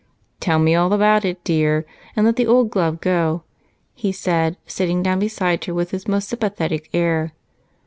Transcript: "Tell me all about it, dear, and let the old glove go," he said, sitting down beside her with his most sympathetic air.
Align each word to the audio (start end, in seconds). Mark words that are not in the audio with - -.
"Tell 0.39 0.57
me 0.57 0.73
all 0.73 0.91
about 0.93 1.25
it, 1.25 1.43
dear, 1.43 1.85
and 2.15 2.25
let 2.25 2.35
the 2.35 2.47
old 2.47 2.71
glove 2.71 3.01
go," 3.01 3.43
he 3.93 4.11
said, 4.11 4.57
sitting 4.65 5.03
down 5.03 5.19
beside 5.19 5.65
her 5.65 5.75
with 5.75 5.91
his 5.91 6.07
most 6.07 6.27
sympathetic 6.27 6.89
air. 6.91 7.33